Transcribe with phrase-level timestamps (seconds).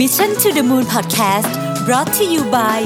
[0.00, 1.50] Mission to the Moon Podcast
[1.86, 2.80] brought to you by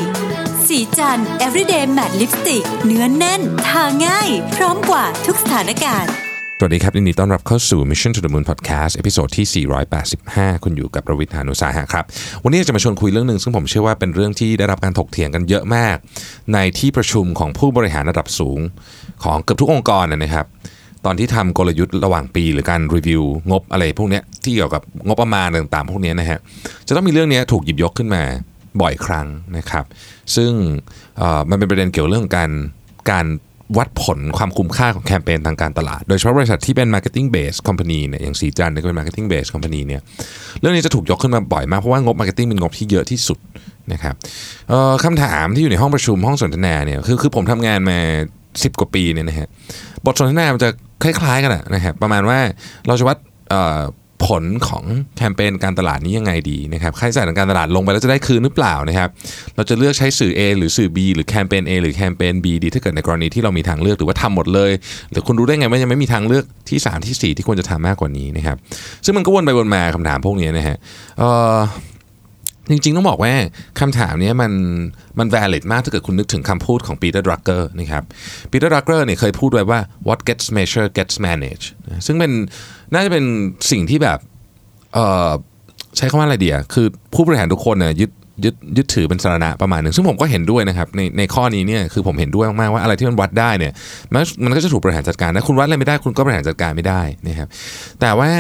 [0.67, 6.13] ศรีจันทร์ everyday matte lipstick เนื้อแน่น ทาง่าย พร้อมกว่าทุกสถานการณ์
[6.59, 9.67] สวัสดีครับยินดีต้อนรับเข้าสู่ Mission to the Moon Podcast episode ที่
[10.15, 12.05] 485 คุณอยู่กับรวิศ หาญอุตสาหะครับ
[12.45, 15.97] วันนี้จะมาชวนคุยเรื่องหนึ่งซึ่งผมเชื่อว่าเป็นเรื่องที่ได้รับการถกเถียงกันเยอะมาก
[16.53, 18.61] ในที่ประชุมของผู้บริหารระดับสูง
[19.25, 20.47] ของเกือบทุกองค์กรนะครับ
[21.11, 26.39] ตอนที่ทำกลยุทธ์ระหว่างปี หรือการรีวิวงบอะไรพวกนี้ที่เกี่ยวกับงบประมาณต่างๆ พวกนี้นะฮะ
[26.87, 28.23] จะต้องมีเรื่องนี้ถูกหยิบยกขึ้นมา
[28.81, 29.27] บ่อยครั้ง
[29.57, 29.85] นะครับ
[30.37, 30.53] ซึ่ง
[31.51, 32.51] มันเป็นประเด็นเกี่ยวเรื่องการ
[33.11, 33.27] การ
[33.79, 40.01] วัดผลความคุ้มค่าของแคมเปญทางการตลาด โดยเฉพาะบริษัทที่เป็น marketing based company เนี่ยอย่างสีจันเนี่ยก็เป็น marketing based company เนี่ย
[40.61, 43.39] เรื่องนี้จะถูกยกขึ้นมาบ่อยมาก เพราะว่างบ marketing เป็นงบที่เยอะที่สุด
[43.93, 44.15] นะครับ
[45.05, 47.99] คำถามที่อยู่ในห้องประชุมห้องสนทนาเนี่ยคือคือผมทำงานมา
[48.43, 49.49] 10 กว่าปีเนี่ยนะฮะ
[50.05, 50.71] บทสนทนามันจะ
[51.03, 52.39] คล้ายๆกันนะครับประมาณว่า
[52.87, 53.17] เราจะวัด
[54.29, 54.85] ผลของ
[55.17, 59.09] แคมเปญการตลาดนี้ยังไงดีนะครับค่าใช้จ่ายทางการตลาดลงไปแล้วจะได้คืนหรือเปล่านะครับ
[59.57, 64.71] เราจะเลือกใช้สื่อ A หรือสื่อ B หรือแคมเปญ A หรือแคมเปญ B ดี ถ้าเกิดในกรณีที่เรามีทางเลือกหรือว่าทำหมดเลย
[65.11, 68.57] หรือคุณรู้ได้ไงว่ายังไม่มีทางเลือกที่ 3 ที่ 4 ที่ควรจะทำมากกว่านี้นะครับ
[69.05, 70.77] ซึ่งมันก็วนไปวนมาคำถามพวกนี้นะฮะ
[72.71, 73.33] จริงๆ ต้องบอกว่า
[73.81, 74.53] คำถามนี้มัน
[75.19, 78.03] มัน valid มากถ้าเกิดคุณนึกถึงคำพูดของ Peter Drucker นะครับ
[78.53, 81.69] Peter Drucker เนี่ยเคยพูดไว้ว่า what gets measured gets managed
[82.07, 82.33] ซึ่งเป็น
[82.93, 83.25] น่าจะเป็น
[83.71, 84.19] สิ่งที่แบบ
[85.97, 88.11] ใช้คำว่าอะไรเดียคือผู้บริหารทุกคนเนี่ยยึด
[88.45, 93.73] ยึดยึดถือเป็นสาระประมาณหนึ่งซึ่งผมก็เห็นด้วยนะครับในในข้อนี้เนี่ยคือผมเห็นด้วยมากๆว่าอะไรที่มันวัดได้เนี่ย
[94.13, 97.49] มันมันก็จะถูกบริหารจัดการนะคุณวัดอะไรไม่ได้คุณก็บริหารจัดการไม่ได้นะครับ
[98.01, 98.31] แต่ว่า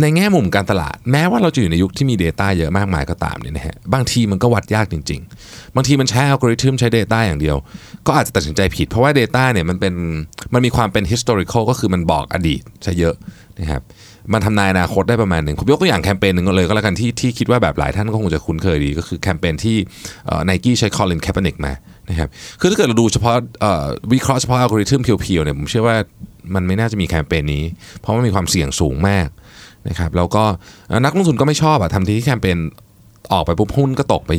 [0.00, 7.56] ในแง่มุมการตลาด แม้ว่าเราจะอยู่ในยุคที่มี Data เยอะมากมายก็ตามเนี่ยนะฮะบางทีมันก็วัดยากจริง ๆ บางทีมันใช้อัลกอริทึมใช้ Data อย่างเดียว
[8.06, 9.94] ก็อาจจะตัดสินใจผิด เพราะว่า Data เนี่ยมันเป็น
[10.54, 13.14] มันมีความเป็น historical ก็คือมันบอกอดีตซะเยอะ
[13.60, 13.82] นะครับ
[14.32, 19.76] มันทำนายอนาคตได้ประมาณหนึ่งผมยกตัวอย่างแคมเปญหนึ่งเลยก็แล้วกันที่ที่คิดว่าแบบหลายท่านก็คงจะคุ้นเคยดี ก็คือแคมเปญที่
[20.44, 21.72] ไนกี้ใช้ Colin Kaepernick มา
[22.10, 22.28] นะครับ
[22.60, 23.34] คือถ้าเกิดเราดูเฉพาะ
[24.12, 25.96] วิเคราะห์เฉพาะอัลกอริทึม pure ๆเนี่ยผมเชื่อว่า
[26.54, 27.64] มันไม่น่าจะมีแคมเปญนี้
[28.00, 29.28] เพราะมันมีความเสี่ยงสูงมาก
[29.88, 30.44] นะครับแล้วก็
[31.04, 32.58] นักลงทุนก็ไม่ชอบอะทำทีที่แคมเปญ
[33.32, 34.32] ออกไปปุ๊บหุ้นก็ตกไป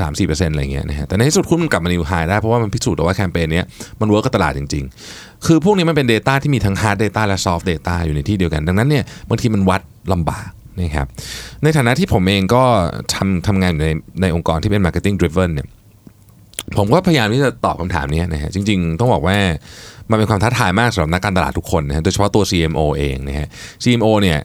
[0.00, 3.62] สามสี่เปอร์เซ็นต์อะไรเงี้ยนะฮะแต่ในที่สุดหุ้นมันกลับมา new high ได้เพราะว่ามันพิสูจน์แล้วว่าแคมเปญนี้
[4.00, 4.84] มัน work กับตลาดจริง
[5.14, 9.80] ๆ คือพวกนี้มันเป็น Data ที่มีทั้ง Hard Data และ Soft Data อยู่ในที่เดียวกัน ดังนั้นเนี่ยบางทีมันวัด
[10.12, 10.48] ลำบาก
[10.80, 11.06] นะครับ
[11.62, 12.62] ในฐานะที่ผมเองก็
[13.14, 13.90] ทำทำงานอยู่ใน
[14.22, 15.68] ในองค์กรที่เป็น Marketing Driven เนี่ย
[16.78, 19.36] ผมก็พยายามที่จะตอบคำถามนี้นะฮะจริง ๆ ต้องบอกว่า
[20.10, 23.46] มันเป็นความท้าทายมากสำหรับนักการตลาดทุกคนนะฮะโดยเฉพาะตัว CMO เองนะฮะ
[23.82, 24.38] CMO เนี่ย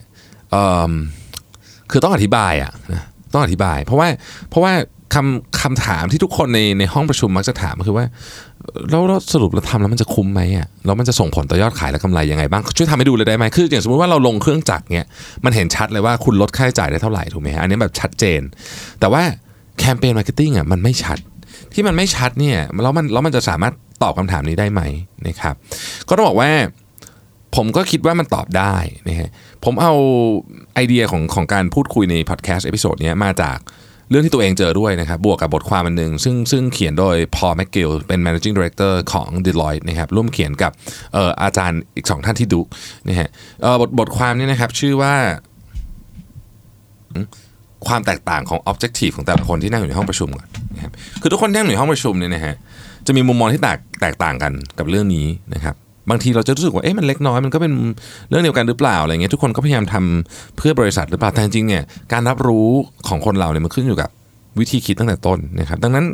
[1.92, 4.08] คือต้องอธิบายอะนะต้องอธิบาย เพราะว่า
[4.50, 4.74] เพราะว่า
[5.14, 8.06] คำคำถามที่ทุกคนในในห้องประชุมมักจะถามก็คือว่า
[8.90, 15.08] แล้วเราสรุปเราทำแล้วมันจะคุ้มไหมอะแล้วมันจะส่งผลต่อยอดขายและกำไรยังไงบ้างช่วยทำให้ดูเลยได้ไหมคืออย่างสมมติว่าเราลงเครื่องจักรเนี่ย
[15.46, 18.42] มันเห็นชัดเลยว่าคุณลดค่าใช้จ่ายได้เท่าไหร่ถูกไหมฮะอันนี้แบบชัดเจน
[19.00, 19.22] แต่ว่า
[19.80, 21.20] แคมเปญ marketing อะมันไม่ชัด
[21.74, 23.74] ที่มันไม่ชัดเนี่ยแล้วมันแล้วมันจะสามารถ
[24.04, 24.82] ตอบคำถามนี้ได้ไหม
[25.28, 25.56] นะครับ
[26.08, 26.50] ก็ต้องบอกว่า
[27.56, 28.76] ผมก็คิดว่ามันตอบได้
[29.10, 29.30] นะฮะ
[29.66, 29.94] ผมเอา
[30.76, 33.58] ไอเดียของของการพูดคุยในพอดแคสต์ episode นี้มาจาก
[34.10, 40.72] เรื่องที่ตัวเองเจอด้วยนะครับ บวกกับบทความอันหนึ่งซึ่งซึ่งเขียนโดยพอแม c กิลเป็น managing director ของ Deloitte นะครับร่วมเขียนกับ
[41.14, 42.62] เอ่ออาจารย์อีกสองท่านที่ Duke
[43.08, 43.30] นะฮะ
[43.62, 45.14] เอ่อบทบทความนี้นะครับชื่อว่า
[47.88, 50.92] ความแตกต่างของ objective ของแต่ละคนที่นั่งอยู่ในห้องประชุมก่อนนะครับ
[51.22, 52.56] คือทุกคนที่นั่งอยู่ในห้องประชุมเนี่ยนะฮะ
[53.08, 55.76] จะมีมุมมองที่แตกแตกต่างกันกับเรื่องนี้นะครับ
[56.10, 57.74] บางทีเราจะรู้สึกว่าเอ๊ะมันเล็กน้อยมันก็เป็น
[58.30, 61.84] เรื่องเดียวกันหรือเปล่าอะไรเงี้ยทุกคนก็พยายามทำเพื่อบริษัทหรือเปล่าแต่จริงเนี่ย
[62.14, 62.68] การรับรู้
[63.08, 64.10] ของคนเราเนี่ยมันขึ้นอยู่กับ
[64.60, 66.06] วิธีคิดตั้งแต่ต้นนะครับดังนั้น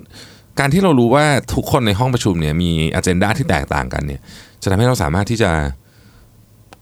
[0.59, 4.19] การที่เรารู้ว่าทุกคนในห้องประชุมเนี่ยมีอ g e n d a ที่แตกต่างกันเนี่ย
[4.63, 5.51] จะทำให้เราสามารถที่จะ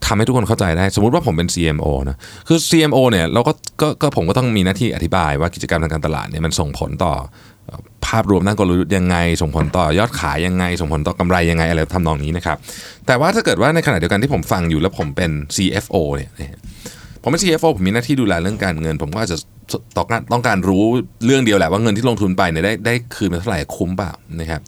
[0.05, 3.53] ทำให้ทุกคนเข้าใจได้ สมมุติว่าผมเป็น CMO นะคือ CMO เนี่ยเราก็
[4.01, 7.13] ก็ผมก็ต้องมีหน้าที่อธิบายว่ากิจกรรมทางการตลาดเนี่ยมันส่งผลต่อ
[8.05, 12.57] ภาพรวมด้านกลยุทธ์ยังไง ส่งผลต่อยอดขายยังไง ส่งผลต่อกำไรยังไงอะไรทำนองนี้นะครับ
[13.07, 16.31] แต่ว่าถ้าเกิดว่าในขณะเดียวกันที่ผมฟังอยู่แล้วผมเป็น CFO เนี่ย
[17.23, 19.37] ผมเป็น CFO ผมมีหน้าที่ดูแลเรื่องการเงิน ผมก็อาจจะ
[19.97, 20.83] ต้องการต้องการรู้
[21.25, 24.61] เรื่องเดียวแหละว่าเงินที่ลงทุนไปเนี่ยได้ได้คืนมาเท่าไหร่คุ้มเปล่านะครับ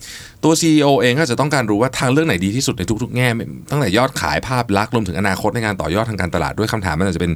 [0.44, 3.28] ตัว CEO เองก็จะต้องการรู้ว่าทางเรื่องไหนดีที่สุดในทุกๆแง่
[3.70, 7.31] ตั้งแต่ยอดขายภาพลักษณ์รวมถึงอนาคตในการต่อยอดทางการตลาดด้วยคำถามมันอาจจะเป็น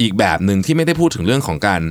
[0.00, 1.82] อีกแบบหนึ่งที่ไม่ได้พูดถึงเรื่องของการ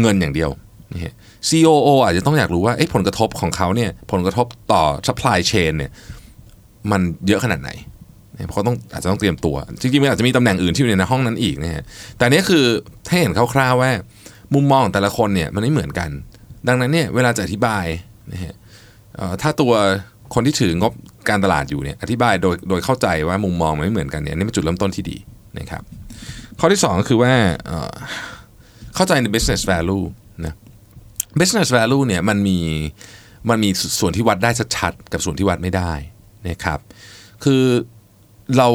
[0.00, 0.50] เงินอย่างเดียว
[0.94, 1.12] นี่
[1.48, 5.90] COO อาจจะต้องอยากรู้ว่าผลกระทบของเขาเนี่ยผลกระทบต่อ supply chain เนี่ย
[6.90, 7.70] มันเยอะขนาดไหน
[8.48, 11.82] เพราะต้องอาจจะต้องเตรียมตัว จริงๆมันอาจจะมีตำแหน่งอื่นที่อยู่ในห้องนั้นอีกนะฮะ
[12.16, 12.64] แต่นี้คือ
[13.08, 13.90] ให้เห็นคร่าวๆว่า
[14.54, 16.10] มุมมองของแต่ละคนเนี่ยมันไม่เหมือนกัน
[16.68, 17.84] ดังนั้นเนี่ยเวลาจะอธิบาย
[18.32, 18.54] นะฮะ
[19.42, 19.72] ถ้าตัว
[20.34, 20.92] คนที่ถืองบ
[21.28, 25.16] การตลาดอยู่เนี่ยอธิบายโดยโดยเข้าใจว่ามุมมองมันไม่เหมือนกันเนี่ยนี่เป็นจุดเริ่มต้นที่ดี
[25.58, 25.82] นะครับ
[26.60, 27.32] ข้อที่2ก็คือว่า
[28.94, 30.04] เข้าใจใน business value
[30.44, 30.54] นะ
[31.40, 32.58] business value เนี่ยมันมี
[33.48, 33.70] มันมี
[34.00, 35.92] ส่วนที่วัดได้ชัดๆกับส่วนที่วัดไม่ได้
[36.48, 36.78] นะครับ
[37.44, 37.62] คือ
[38.56, 38.68] เรา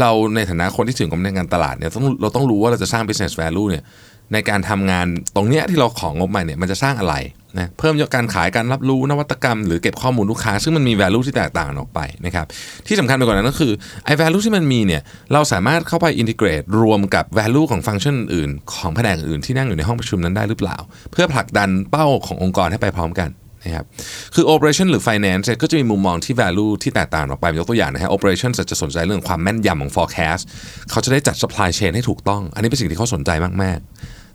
[0.00, 3.84] เราในฐานะคนที่ถึงกำลังการตลาดเนี่ยต้องเราต้องรู้ว่าเราจะสร้าง business value เนี่ย
[4.32, 5.06] ในการทำงาน
[5.36, 7.14] ตรงเนี้ยที่เราของงบมาเนี่ยมันจะสร้างอะไร
[7.58, 12.46] นะเพิ่มยอดการขายการรับรู้นวัตกรรม หรือเก็บข้อมูลลูกค้า ซึ่งมันมี value ที่แตกต่างออกไปนะครับ
[12.86, 13.72] ที่สำคัญไปกว่านั้นก็คือ
[14.04, 20.76] ไอ้ value ที่มันมีเนี่ยเราสามารถเข้าไป integrate รวมกับ value ของฟังก์ชันอื่นของแผนกอื่นที่นั่งอยู่ในห้องประชุมนั้นได้หรือเปล่า
[21.12, 23.30] เพื่อผลักดันเป้าขององค์กรให้ไปพร้อมกัน
[23.64, 23.86] นะครับ
[24.34, 30.42] คือ operation หรือ finance ก็จะมีมุมมองที่ value ที่แตกต่างออกไปยกตัวอย่างนะฮะ operation จะสนใจเรื่องความแม่นยำของ forecast
[30.90, 33.30] เขาจะได้จัด supply chain ให้ถูกต้อง อันนี้เป็นสิ่งที่เขาสนใจ
[33.62, 33.88] มากๆ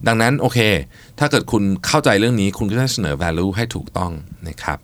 [0.08, 0.60] ดังนั้นโอเค
[1.20, 4.12] ถ้าเกิดคุณเข้าใจเรื่องนี้คุณก็จะเสนอ value ให้ถูกต้อง
[4.48, 4.78] นะครับ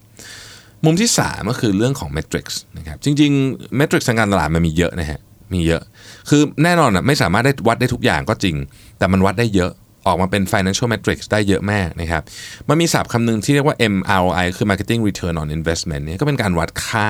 [0.86, 5.20] มุมที่ 3 ก็คือเรื่องของ metrics นะครับจริงๆ metrics ทางการตลาดมันมีเยอะนะฮะ
[5.54, 5.82] มีเยอะ
[6.30, 8.56] คือแน่นอนอะไม่สามารถได้วัดได้ทุกอย่างก็จริง
[8.98, 9.72] แต่มันวัดได้เยอะ
[10.08, 12.24] ออกมาเป็น financial metrics ได้เยอะแมากนะครับ
[12.70, 17.10] มันมีศัพท์คำหนึ่งที่เรียกว่า MROI คือ marketing return on investment เนี่ยก็เป็นการวัดค่า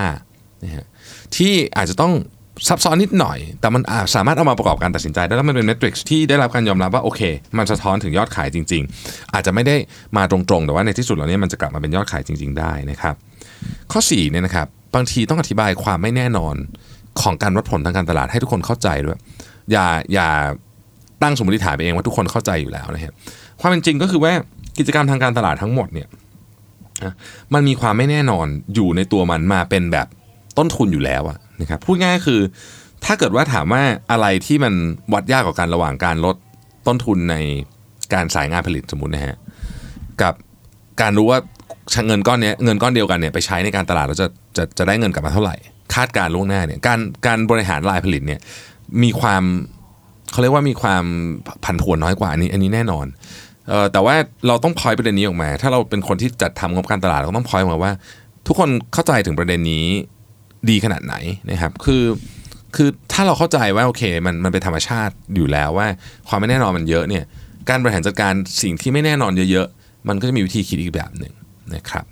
[0.63, 0.85] นะฮะ
[1.35, 2.13] ที่อาจจะต้อง
[2.67, 7.21] ซับซ้อนนิดหน่อย แต่มันาสามารถเอามาประกอบการตัดสินใจได้แล้วมันเป็น metrics ที่ได้รับการยอมรับว่าโอเค
[7.57, 9.75] มันสะท้อนถึงยอดขายจริง ๆ อาจจะไม่ได้
[10.17, 13.15] มาตรงๆ แต่ว่าในที่สุดแล้วเนี่ยมันจะกลับมาเป็นยอดขายจริง ๆ ได้นะครับ
[13.91, 16.55] ข้อ4เนี่ยนะครับบางทีต้องอธิบายความไม่แน่นอน
[17.21, 19.17] ของการวัดผลทางการตลาดให้ทุกคนเข้าใจด้วย
[19.71, 20.29] อย่าอย่า
[21.21, 23.13] ตั้งสมมติฐานไปเองว่าทุกคนเข้าใจอยู่แล้วนะครับ
[23.59, 24.31] ความเป็นจริงก็คือว่า
[24.77, 26.07] กิจกรรมทางการตลาดทั้งหมดเนี่ย
[27.53, 30.07] มันมีความไม่แน่นอนอยู่ในตัวมันมาเป็นแบบ
[30.57, 32.41] ต้นทุนอยู่แล้วอะ นะครับพูดง่ายคือ
[33.05, 34.73] ถ้าเกิดว่าถามว่าอะไรที่มัน
[35.13, 36.35] วัดยากกว่ากันระหว่างการลด
[36.87, 37.35] ต้นทุนใน
[38.13, 39.35] การสายงานผลิตสมมตินะฮะ
[40.21, 40.33] กับ
[41.01, 41.39] การรู้ว่า
[42.07, 44.27] เงินก้อนนี้เงินก้อนเดียวกันเนี่ยไปใช้ในการตลาดเราจะ
[44.57, 45.55] จะจะได้เงินกลับมาเท่าไหร่
[45.95, 48.39] คาดการล่วงหน้าเนี่ยการการบริหารรายผลิตเนี่ย
[49.03, 49.43] มีความ
[50.31, 51.03] เขาเรียกว่ามีความ
[51.65, 53.05] ผันผวนน้อยกว่าอันนี้ อันนี้แน่นอน
[53.69, 54.15] เออแต่ว่า
[54.47, 57.91] เราต้องพอยประเด็นนี้ออกมา ถ้าเราเป็นคนที่จัดทำงบการตลาดเราต้องพอยมาว่า
[58.47, 59.85] ทุกคนเข้าใจถึงประเด็นนี้
[60.69, 61.15] ดีขนาดไหน
[61.51, 62.03] นะครับ คือ
[62.75, 65.87] คือถ้าเราเข้าใจว่าโอเคมันมันเป็นธรรมชาติอยู่แล้วว่า
[66.27, 67.23] ความไม่แน่นอนมันเยอะเนี่ย
[67.69, 71.33] การบริหารจัดการสิ่งที่ไม่แน่นอนเยอะๆมันก็จะมีวิธีคิดอีกแบบหนึ่ง
[71.75, 72.05] นะครับ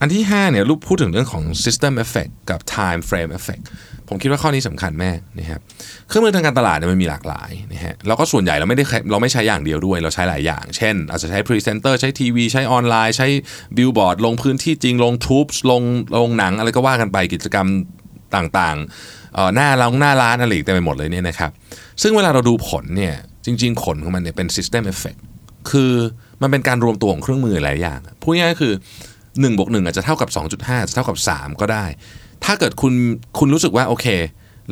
[0.00, 3.64] อันที่5เนี่ยรูปพูดถึงเรื่องของ system effect กับ time frame effect
[4.08, 5.60] ผมคิดว่าข้อนี้สำคัญมากนะครับ
[6.08, 13.28] เครื่องมือทางการตลาดเนี่ยมันมีหลากหลายนะฮะแล้วก็ส่วนใหญ่เราไม่ได้เราไม่ใช้อย่างเดียวด้วย เราใช้หลายอย่าง เช่น อาจจะใช้พรีเซนเตอร์ใช้ทีวี ใช้ออนไลน์ ใช้
[13.76, 15.82] บิลบอร์ด ลงพื้นที่จริงลงทูบลง
[16.20, 17.66] ลงหนังอะไรก็ว่ากันไปกิจกรรม
[18.36, 21.50] ต่างๆหน้าเราหน้าร้านอะไรอีกเต็มไปหมดเลยเนี่ยนะครับ
[22.02, 23.14] ซึ่งเวลาเราดูผลเนี่ย
[23.46, 25.20] จริง ๆ ผลของมันเนี่ยเป็น system effect
[25.70, 25.92] คือ
[26.42, 28.74] มันเป็นการรวมตัวของเครื่องมือหลายอย่างพูดง่ายๆคือ
[29.40, 30.28] 1บวก1อาจจะเท่ากับ
[30.58, 31.84] 2.5 จะเท่ากับ 3 ก็ได้
[32.44, 32.92] ถ้าเกิดคุณ
[33.38, 34.06] คุณรู้สึกว่าโอเค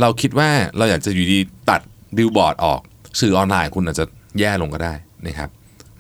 [0.01, 1.39] เราคิดว่าเราอยากจะอยู่ดี
[1.71, 1.81] ตัด
[2.17, 2.81] บิลบอร์ดออก
[3.21, 4.05] สื่อออนไลน์คุณอาจจะ
[4.39, 4.95] แย่ลงก็ได้
[5.27, 5.49] นะครับ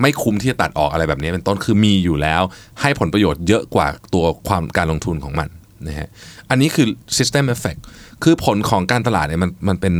[0.01, 2.43] ไม่คุ้มที่จะตัดออกอะไรแบบนี้เป็นต้นคือมีอยู่แล้ว
[2.81, 5.49] ให้ผลประโยชน์เยอะกว่าตัวความการลงทุนของมัน
[5.89, 6.09] นะฮะ
[6.51, 6.87] อันนี้คือ
[7.19, 7.81] system effect
[8.23, 9.95] คือผลของการตลาดเนี่ยมันมันเป็น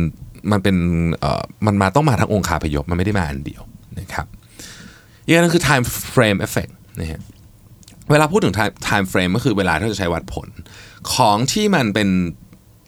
[0.51, 0.75] มันเป็น
[1.19, 3.63] เอ่อมันมาต้องมาทั้งองค์คาพยพมันไม่ได้มาอันเดียว
[3.99, 4.25] นะครับ
[5.25, 5.85] อีกอันนึงคือ time
[6.15, 7.21] frame effect นะฮะ
[8.11, 8.53] เวลาพูดถึง
[8.87, 10.47] time frame ก็คือเวลาที่จะใช้วัดผล
[11.13, 12.09] ของที่มันเป็น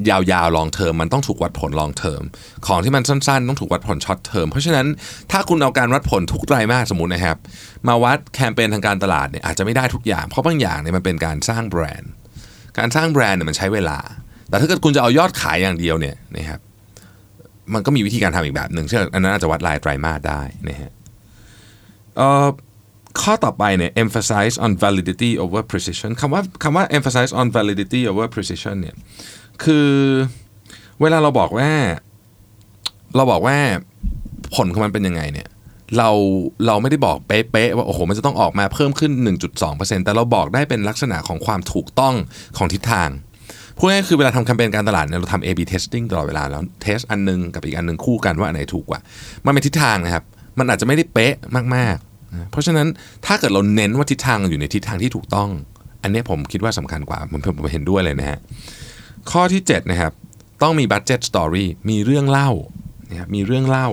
[0.09, 2.23] ยาวๆ long term มันต้องถูกวัดผล long term
[2.67, 4.87] ของที่มันสั้นๆ ต้องถูกวัดผล short term เพราะฉะนั้น
[5.31, 7.37] ถ้าคุณเอาการวัดผลทุกไตรมาสสมมตินะครับ
[7.87, 12.11] มาวัดแคมเปญทางการตลาดเนี่ยอาจจะไม่ได้ทุกอย่าง เพราะบางอย่างเนี่ยมันเป็นการสร้างแบรนด์
[12.77, 13.99] การสร้างแบรนด์เนี่ยมันใช้เวลา
[14.49, 16.59] แต่ถ้าเกิดคุณจะเอายอดขายอย่างเดียวเนี่ยนะครับ
[17.73, 20.91] มันก็มีวิธีการทำอีกแบบหนึ่งเช่นอันนั้นอาจจะวัดรายไตรมาสได้นะฮะ
[23.21, 28.95] ข้อต่อไปเนี่ย emphasize on validity over precision คำว่าคำว่า emphasize on validity over precision เนี่ย
[29.63, 29.89] คือ
[31.01, 31.69] เวลาเราบอกว่า
[33.15, 33.57] เราบอกว่า
[34.55, 35.47] ผลของมันเป็นยังไงเนี่ย
[35.97, 36.09] เรา
[36.67, 39.11] เราไม่ได้บอกเป๊ะๆว่าโอ้โหมันจะต้องออกมาเพิ่มขึ้น
[39.59, 42.15] 1.2%แต่เราบอกได้เป็นลักษณะของความถูกต้อง
[42.57, 43.09] ของทิศทาง
[43.77, 48.99] พูดง่ายคือเวลาทำแคมเปญการตลาดเนี่ยเราทำ A/B testing ตลอดเวลาแล้วเทสอันนึงกับอีกอันนึงคู่กันว่าอันไหนถูกกว่า
[49.45, 50.23] มันเป็นทิศทางนะครับ
[50.59, 51.35] มันอาจจะไม่ได้เป๊ะ
[51.75, 52.16] มากๆ
[52.51, 52.87] เพราะฉะนั้น
[53.25, 55.49] ถ้าเกิดเราเน้นว่าทิศทางอยู่ในทิศทางที่ถูกต้อง
[56.03, 58.39] อันนี้ผมคิดว่าสำคัญกว่าผมผมเห็นด้วยเลยนะฮะ
[59.31, 60.11] ข้อที่7นะครับ
[60.63, 62.49] ต้องมี budget story มีเรื่องเล่า
[63.09, 63.87] นะครับมีเรื่องเล่า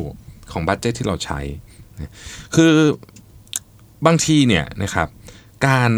[0.53, 1.41] ของ budget ที่เราใช้
[2.55, 2.73] คือ
[4.07, 5.09] บางทีเนี่ยนะครับ
[5.67, 5.91] การ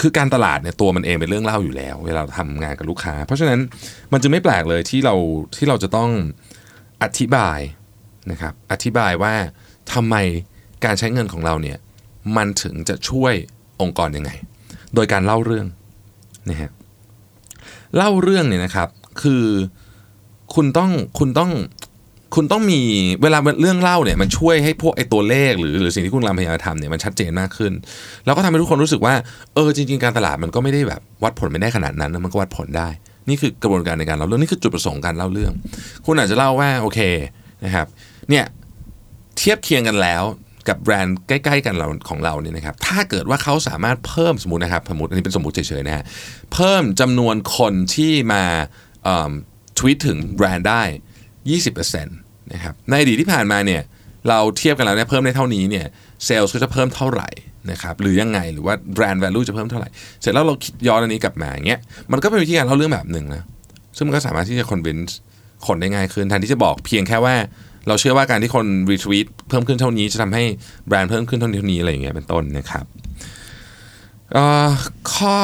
[0.00, 3.60] คือการตลาดเนี่ยตัวมันเองเป็นเรื่องเล่าอยู่แล้ว เวลาทำงานกับลูกค้า เพราะฉะนั้น
[4.12, 5.14] มันจะไม่แปลกเลยที่เรา
[5.56, 6.10] ที่เราจะต้อง
[7.02, 7.58] อธิบาย
[8.30, 9.34] นะครับอธิบายว่า
[9.92, 10.16] ทำไม
[10.84, 11.78] การใช้เงินของเราเนี่ย
[12.36, 13.34] มันถึงจะช่วย
[13.80, 14.30] องค์กรยังไง
[14.94, 15.66] โดยการเล่าเรื่อง
[16.50, 16.70] นะฮะ
[17.96, 18.88] เล่าเรื่องเนี่ยนะครับ
[19.22, 19.44] คือ
[20.54, 21.50] คุณต้องคุณต้อง
[22.34, 22.80] คุณต้องมี
[23.22, 27.72] เวลาเรื่องเล่าเนี่ยมันช่วยให้พวกไอ้ตัวเลขหรือหรือสิ่งที่คุณกำลังพยายามทำเนี่ยมันชัดเจนมากขึ้น
[28.24, 29.14] แล้วก็ทำให้ทุกคนรู้สึกว่า
[29.54, 32.88] เออจริง ๆ การตลาดมันก็ไม่ได้แบบวัดผลไม่ได้ขนาดนั้นมันก็วัดผลได้
[33.28, 35.52] นี่คือกระบวนการในการเล่าเรื่องนี่คือจุดประสงค์การเล่าเรื่อง
[36.06, 37.00] คุณอาจจะเล่าว่าโอเค
[37.64, 37.86] นะครับ
[38.30, 38.44] เนี่ย
[39.36, 40.22] เทียบเคียงกันแล้ว
[40.68, 46.04] กับแบรนด์ใกล้ ๆ กันเราของเราเนี่ยนะครับถ้าเกิดว่าเขาสามารถเพิ่มสมมตินะครับสมมติอันนี้เป็นสมมติเฉยๆนะฮะ
[46.52, 48.42] เพิ่มจำนวนคนที่มา
[49.78, 50.82] ทวีตถึงแบรนด์ได้
[51.44, 53.82] 20%นะครับในอดีตที่ผ่านมาเนี่ย
[54.28, 55.86] เราเทียบกันแล้วเนี่ยเพิ่มได้เท่านี้เนี่ย
[56.24, 57.28] เซลล์ก็จะเพิ่มเท่าไหร่
[57.70, 59.88] นะครับหรือยังไงหรือว่าแบรนด์ value จะเพิ่มเท่าไหร่
[60.20, 61.80] เสร็จแล้วเราคิดย้อนอันนี้กลับมาอย่างเงี้ย
[62.12, 63.42] มันก็เป็นวิธีการเล่าเรื่องแบบหนึ่งนะ
[63.96, 65.12] ซึ่งมันก็สามารถที่จะ convince
[65.66, 67.34] คนได้ง่ายขึ้นแทนที่จะบอกเพียงแค่ว่า
[67.88, 70.44] เราเชื่อว่าการที่คนรีทวีตเพิ่มขึ้นเท่านี้จะทำให้
[70.86, 72.84] แบรนด์เพิ่มขึ้นเท่านี้เท่านี้อะไรอย่างเงี้ยเป็นต้นนะครับ
[75.14, 75.38] ข้อ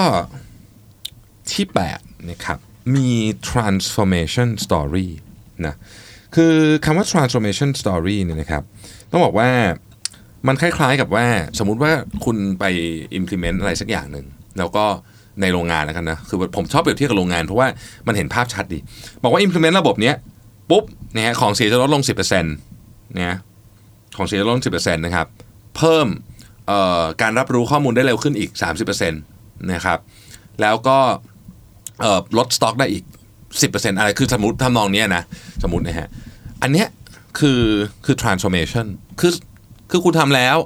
[1.52, 2.58] ที่8นะครับ
[2.96, 3.10] มี
[3.50, 5.08] transformation story
[5.66, 5.74] นะ
[6.34, 8.62] คือคำว่า transformation story เนี่ยนะครับ
[9.10, 9.48] ต้องบอกว่า
[10.46, 11.26] มันคล้ายๆกับว่า
[11.58, 11.92] สมมุติว่า
[12.24, 12.64] คุณไป
[13.18, 14.26] implement อะไรสักอย่างหนึ่ง
[14.58, 14.84] แล้วก็
[15.40, 17.68] ในโรงงานแล้วกันนะ คือผมชอบเปรียบเทียบกับโรงงานเพราะว่า
[18.06, 18.78] มันเห็นภาพชัดดี
[19.22, 20.16] บอกว่า implement ระบบเนี้ย
[20.70, 23.36] ปุ๊บนะฮะของเสียจะลดลง 10%นะ
[24.16, 25.26] ของเสียจะลดลง 10%นะครับ
[25.76, 26.06] เพิ่ม
[27.22, 28.50] การรับรู้ข้อมูลได้เร็วขึ้นอีก
[28.90, 29.98] 30%นะครับ
[30.60, 30.98] แล้วก็
[32.38, 33.04] ลดสต็อกได้อีก
[33.50, 35.22] 10%อะไรคือสมมติทำนองนี้นะ
[35.62, 36.08] สมมตินะฮะ
[36.62, 36.88] อันเนี้ย
[37.38, 37.62] คือ
[38.04, 38.86] คือ transformation
[39.20, 39.32] คือ
[39.90, 40.56] คือคุณทำแล้ว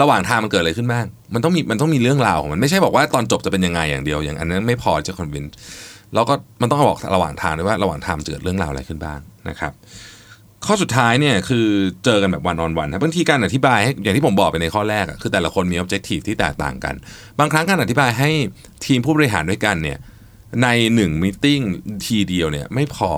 [0.00, 5.52] ระหว่างทางมันเกิดอะไรขึ้นบ้าง มันต้องมีมันต้องมีเรื่องราวของมันไม่ใช่บอกว่าตอนจบจะเป็นยังไงอย่างเดียวอย่างอันนั้นไม่พอจะ convince
[6.14, 9.72] แล้วก็มันต้องบอกระหว่างทางด้วยว่าระหว่างทางเกิดเรื่องราวอะไรขึ้นบ้างนะครับ
[10.66, 11.66] ข้อสุดท้ายเนี่ยคือ
[12.04, 16.94] เจอกันแบบวันออนวันนะบางทีการอธิบายให้อย่างที่ผมบอกไปในข้อแรกคือแต่ละคนมี objective ที่แตกต่างกัน
[17.38, 18.30] บางครั้งการอธิบายให้
[18.86, 19.98] ทีมผู้บริหารด้วยกันเนี่ย
[20.62, 21.46] ในหนึ่งมิ팅
[22.04, 23.12] ทีเดียวเนี่ยไม่พอ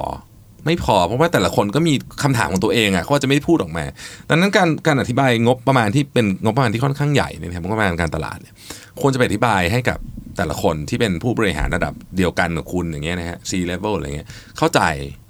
[0.67, 3.85] ไม่พอเพราะว่าแต่ละคนก็มีคำถามของตัวเองอะเขาจะไม่พูดออกมา
[4.29, 8.55] ดังนั้นการการอธิบายงบประมาณที่เป็นงบประมาณที่ค่อนข้างใหญ่เนี่ยงบประมาณการตลาดเนี่ย
[9.01, 9.99] ควรจะไปอธิบายให้กับ
[10.39, 14.29] แต่ละคนที่เป็นผู้บริหารระดับเดียวกันกับคุณอย่างเงี้ยนะฮะ C level อะไรเงี้ย
[14.59, 14.81] เข้าใจ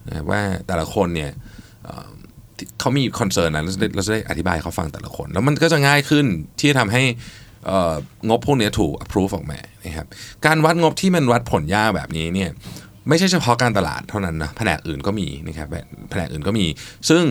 [0.09, 1.31] นะว่าแต่ละคนเนี่ย
[2.81, 6.27] เขามีคอนเซิร์นนะเราจะได้อธิบายเขาฟังแต่ละคน แล้วมันก็จะง่ายขึ้น
[6.59, 7.03] ที่จะทำให้
[8.29, 10.07] งบพวกนี้ถูก approve ออกมานะครับ
[10.47, 12.51] การวัดงบที่มันวัดผลยากแบบนี้เนี่ย
[13.09, 15.69] ไม่ใช่เฉพาะการตลาดเท่านั้นนะแผนกอื่นก็มีนะครับ
[16.11, 16.67] แผนกอื่นก็มี
[17.09, 17.23] ซึ่ง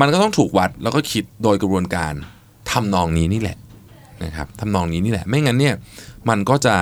[0.00, 2.12] มันก็ต้องถูกวัดแล้วก็คิดโดยกระบวนการ
[2.70, 3.58] ทำนองนี้นี่แหละ
[4.24, 5.74] นะครับทำนองนี้นี่แหละ ไม่งั้นเนี่ย
[6.28, 6.76] มันก็จะ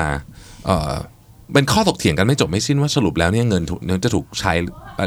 [1.54, 3.58] เป็นข้อถกเถียงกันไม่จบไม่สิ้นว่าสรุปแล้วเนี่ยเงิ
[3.96, 4.52] นจะถูกใช้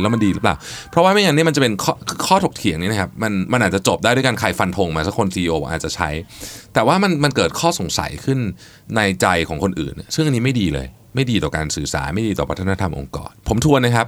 [0.02, 0.56] แล้วมันดีหรือเปล่า
[0.92, 1.94] เพราะว่าไม่อย่างนี้มันจะเป็นข้อ
[2.28, 6.10] ข้อถกเถียงนี่นะครับมันมันอาจจะจบได้ด้วยการใครฟันธงมาสักคนซีออาจจะใช้
[6.74, 8.40] แต่ว่ามันมันเกิดข้อสงสัยขึ้น
[8.96, 14.08] ในใจของคนอื่น ซึ่งอันนี้ไม่ดีเลย ไม่ดีต่อการสื่อสารไม่ดีต่อวัฒนธรรมองค์กร ผมทวนนะครับ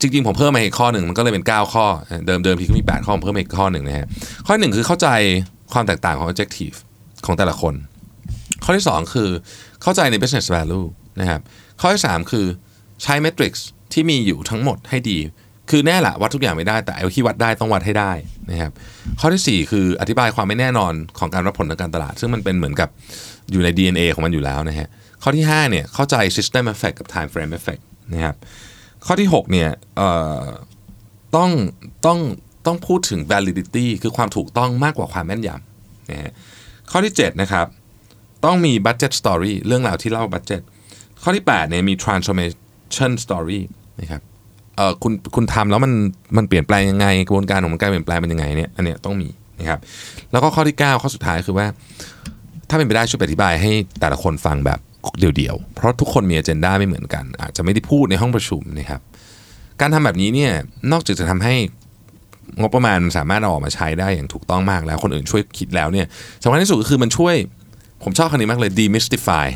[0.00, 1.86] จริงๆ ผมเพิ่มมาอีกข้อหนึ่งมันก็เลยเป็น 9 ข้อ
[2.26, 4.06] เดิมเดิมทีก็มี 8 ข้อผมเพิ่มอีกข้อหนึ่งนะฮะ
[4.46, 5.08] ข้อหนึ่งคือเข้าใจ
[5.72, 6.76] ความแตกต่างของ objective
[7.26, 7.74] ของแต่ละคน
[8.64, 9.28] ข้อที่ 2 คือ
[9.84, 10.86] เข้าใจใน business value
[11.20, 11.40] นะครับ
[11.80, 12.46] ข้อที่3คือ
[13.02, 13.60] ใช้ metrics
[13.92, 15.18] ที่มีอยู่ทั้งหมดให้ดี
[15.70, 18.12] คือแน่ละวัดทุกอย่างไม่ได้แต่เอาที่วัดได้ต้องวัดให้ได้
[18.50, 18.72] นะครับ
[19.20, 22.88] ข้อที่ 4 คืออธิบายความไม่แน่นอนของการรับผลทางการตลาด ซึ่งมันเป็นเหมือนกับ
[23.50, 24.88] อยู่ใน DNA ของมันอยู่แล้วนะฮะ
[25.22, 27.82] ข้อที่5เนี่ยเข้าใจ system effect กับ time frame effect
[28.14, 28.36] นะครับ
[29.06, 29.70] ข้อที่6เนี่ย
[31.36, 31.50] ต้อง
[32.06, 32.18] ต้อง
[32.66, 36.32] ต้องพูดถึง validity คือความถูกต้องมากกว่าความแม่นยำนะฮะ
[36.90, 37.66] ข้อที่ 7 นะครับ
[38.44, 40.62] ต้องมี budget story เรื่องราวที่เล่า budget
[41.22, 43.60] ข้อที่8เนี่ยมี transformation story
[44.00, 44.22] นะครับ
[44.76, 45.92] เออคุณคุณทำแล้วมัน
[46.36, 49.28] มันเปลี่ยนแปลงยังไงกระบวนการของมันการเปลี่ยนแปลงเป็นยังไงเนี่ยอันเนี้ยต้องมี
[49.60, 49.80] นะครับ
[50.32, 51.66] แล้วก็ข้อที่ 9 ข้อสุดท้ายคือว่า
[52.68, 53.70] ถ้าเป็นไปได้ช่วยอธิบายให้
[54.00, 54.78] แต่ละคนฟังแบบ
[55.18, 59.00] เดี่ยวๆ เพราะทุกคนมีอเจนดาไม่เหมือนกัน อาจจะไม่ได้พูดในห้องประชุมนะครับ
[59.80, 60.52] การทำแบบนี้เนี่ย
[60.92, 61.54] นอกจากจะทำให้
[62.60, 66.06] งบประมาณสามารถเอาออกมาใช้ได้อย่างถูกต้องมากแล้วคนอื่นช่วยคิดแล้วเนี่ย
[66.42, 67.34] สำคัญที่สุดก็คือมันช่วย
[68.04, 69.46] ผมชอบคำนี้มากเลย demystify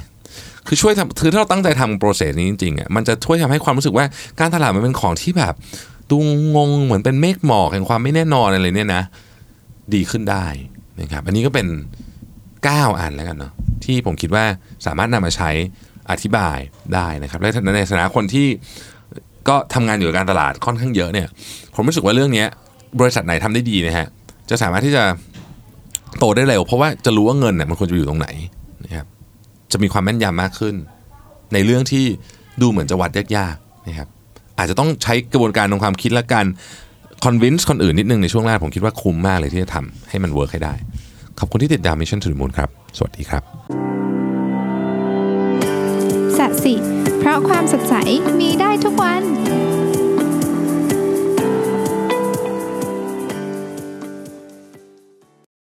[0.66, 4.06] คือช่วยทำคือถ้าเราตั้งใจทำโปรเซสนี้จริงๆอะมันจะช่วยทำให้ความรู้สึกว่า
[4.40, 5.54] การตลาดมันเป็นของที่แบบ
[6.10, 6.18] ดู
[6.56, 9.02] งงเหมือนเป็นเมฆหมอกแห่งความไม่แน่นอนอะไรเนี่ยนะ
[9.94, 10.46] ดีขึ้นได้
[11.00, 11.66] นะครับอันนี้ก็เป็น
[12.34, 13.52] 9 อันแล้วกันเนาะ
[13.84, 14.44] ที่ผมคิดว่า
[14.86, 15.50] สามารถนำมาใช้
[16.10, 16.58] อธิบาย
[16.94, 18.46] ได้นะครับและในฐานะคนที่
[19.48, 21.28] ก็ทำงานอยู่กับการตลาดค่อนข้างเยอะเนี่ย
[21.74, 22.44] ผมรู้สึกว่าเรื่องนี้
[23.00, 24.08] บริษัทไหนทำได้ดีนะฮะ
[24.50, 25.02] จะสามารถที่จะ
[26.18, 28.28] โตได้เร็วเพราะว่าจะรู้ว่าเงินเนี่ยมันควรจะอยู่ตรงไหน
[28.84, 29.06] นะครับ
[29.72, 30.74] จะมีความแม่นยำมากขึ้น
[31.52, 32.04] ในเรื่องที่
[32.60, 34.08] ดูเหมือนจะวัดยากๆนะครับ
[34.58, 36.46] อาจจะต้องใช้กระบวนการทางความคิดและการ
[37.24, 40.74] convince คนอื่นนิดนึงในช่วงแรกผมคิดว่าคุ้มมากเลยที่จะทำให้มัน work ให้ได้
[41.38, 43.42] ขอบคุณที่ติดตาม Mission To The Moon ครับ สวัสดีครับ
[46.38, 46.74] สัสิ
[47.18, 47.94] เพราะความสดใส
[48.40, 49.22] มีได้ทุกวัน